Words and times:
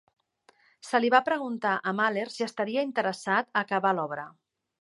Se 0.87 1.01
li 1.03 1.11
va 1.15 1.19
preguntar 1.27 1.75
a 1.91 1.95
Mahler 1.99 2.25
si 2.37 2.47
estaria 2.49 2.89
interessat 2.91 3.55
a 3.55 3.67
acabar 3.67 3.97
l'obra. 4.01 4.27